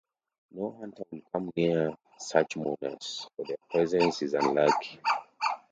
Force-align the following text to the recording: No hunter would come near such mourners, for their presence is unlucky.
No 0.49 0.77
hunter 0.79 1.03
would 1.11 1.21
come 1.31 1.51
near 1.55 1.93
such 2.17 2.57
mourners, 2.57 3.29
for 3.35 3.45
their 3.45 3.57
presence 3.69 4.23
is 4.23 4.33
unlucky. 4.33 4.99